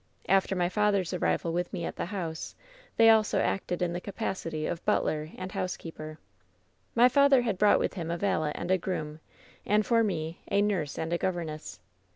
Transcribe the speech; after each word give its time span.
"After 0.27 0.55
my 0.55 0.67
father's 0.67 1.13
arrival 1.13 1.53
with 1.53 1.71
me 1.71 1.85
at 1.85 1.95
the 1.95 2.07
house 2.07 2.55
they 2.97 3.11
also 3.11 3.39
acted 3.39 3.83
in 3.83 3.93
the 3.93 4.01
capacity 4.01 4.65
of 4.65 4.83
butler 4.83 5.29
and 5.37 5.51
housekeeper. 5.51 6.17
"My 6.95 7.07
father 7.07 7.43
had 7.43 7.59
brought 7.59 7.77
with 7.77 7.93
him 7.93 8.09
a 8.09 8.17
valet 8.17 8.51
and 8.55 8.71
a 8.71 8.79
groom, 8.79 9.19
and 9.63 9.85
for 9.85 10.03
me 10.03 10.39
a 10.49 10.59
nurse 10.63 10.97
and 10.97 11.13
a 11.13 11.19
governess. 11.19 11.79